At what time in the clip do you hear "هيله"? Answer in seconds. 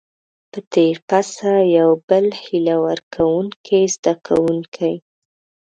2.43-2.75